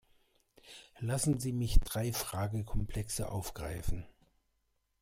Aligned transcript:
Lassen 0.97 1.39
Sie 1.39 1.53
mich 1.53 1.79
drei 1.79 2.11
Fragekomplexe 2.11 3.29
aufgreifen. 3.31 4.07